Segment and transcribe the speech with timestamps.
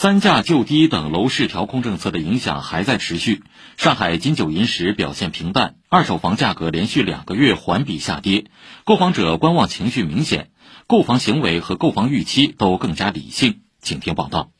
[0.00, 3.42] 三价就低等楼市调控政策的影响还在持续。
[3.76, 8.46] 上海金九银十表现平淡，二手房价格连续两个月环比下跌，
[8.84, 10.52] 购房者观望情绪明显，
[10.86, 13.60] 购房行为和购房预期都更加理性。
[13.82, 14.52] 请听报道。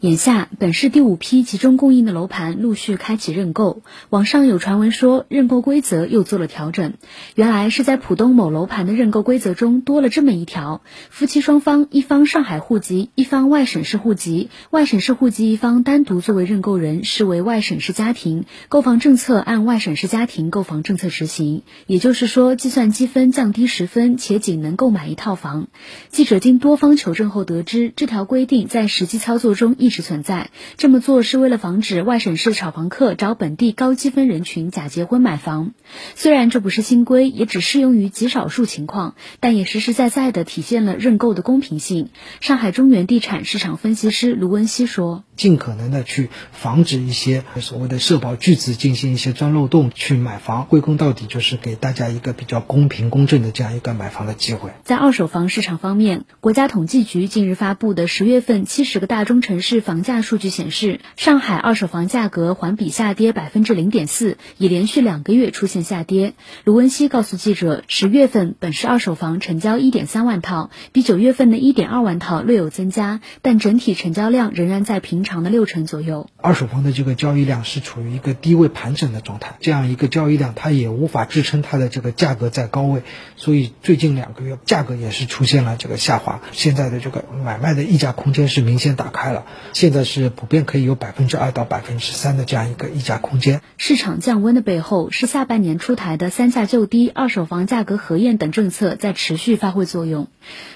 [0.00, 3.82] 眼下，本市第五批集中供应的楼盘陆续开启认购。
[4.08, 6.94] 网上有传闻说，认购规则又做了调整。
[7.34, 10.80] 原来是在浦东某楼盘的认购规则中多了这么一条：
[11.10, 21.60] 夫妻双方一方上海户籍，一方外省市户籍，外省市户籍一方单独作为认购人，视为外省市家庭，购房政策按外省市家庭购房政策执行。
[21.86, 25.68] 也就是说，计算积分降低十分，且仅能购买一套房。
[26.08, 29.89] 记者经多方求证后得知，这条规定在实际操作中一。
[29.90, 35.72] 一直存在，这么做是为了防止外省市炒房客找本地高积分人群假结婚买房。
[36.14, 42.10] 虽然这不是新规，也只适用于极少数情况，但也实实在在的体现了认购的公平性。
[42.38, 45.24] 上海中原地产市场分析师卢文熙说。
[45.34, 54.70] 尽可能的去防止一些所谓的社保巨资进行一些钻漏洞去买房，归根到底就是给大家一个比较公平公正的这样一个买房的机会。
[54.84, 66.34] 在二手房市场方面，国家统计局近日发布的十月份七十个大中城市房价数据显示，上海二手房价格环比下跌百分之零点四，已连续两个月出现下跌。
[66.62, 75.40] 卢文熙告诉记者，十月份本市二手房成交一点三万套，比九月份的一点二万套略有增加，但整体成交量仍然在平常。
[75.40, 83.02] 的六成左右，二手房的这个交易量是处于一个低位盘整的状态，这样一个交易量它也无法支撑它的这个价格在高位，
[83.36, 86.42] 所以最近两个月价格也是出现了这个下滑。
[86.52, 93.60] 现在的这个买卖的溢价空间是明显打开了，现在是普遍可以有百分之二到百分之三的这样一个溢价空间。
[93.76, 100.28] 市场降温的背后是下半年出台的三价就低、二手房价格核验等政策在持续发挥作用。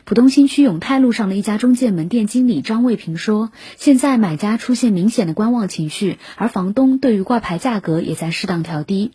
[0.05, 9.11] 浦东新区永泰路上的一家中介门店经理张卫平说：“现在买家。”出现明显的观望情绪，而房东对于挂牌价格也在适当调低。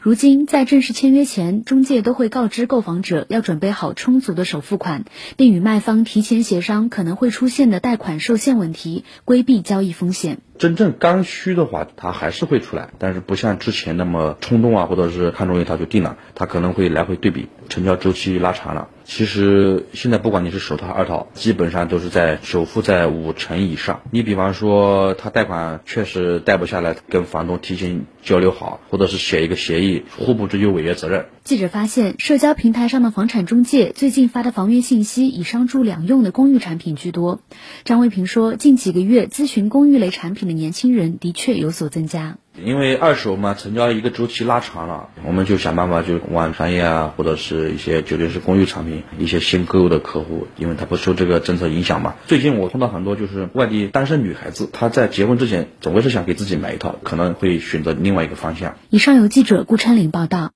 [0.00, 5.04] 如今在正式签约前，中介都会告知购房者要准备好充足的首付款，
[5.36, 10.38] 并与卖方提前协商可能会出现的贷款受限问题，规避交易风险。
[10.62, 18.86] 真正刚需的话，它还是会出来，但是不像之前那么冲动啊，或者是看中一套就定了，它可能会来回对比，成交周期拉长了。
[19.02, 24.02] 其实现在不管你是首套、二套，基本上都是在首付在五成以上。
[24.12, 31.26] 你比方说他贷款确实贷不下来，跟房东提前交流好，或者是写一个协议，互不追究违约责任。
[31.42, 37.40] 记者发现，社交平台上的房产中介最近发的房源信息以商住两用的公寓产品居多。
[37.82, 42.36] 张卫平说，近几个月咨询公寓类产品的年轻人的确有所增加。
[42.62, 52.14] 因为二手嘛，成交一个周期拉长了，我们就想办法就往商业啊，或者是一些酒店式公寓产品，一些新购入的客户，因为他不受这个政策影响嘛。
[52.26, 58.76] 最近我碰到很多就是外地单身女孩子，她在结婚之前总归是想给自己买一套，可能会选择另外一个方向。
[58.90, 60.52] 以上由记者顾琛林报道。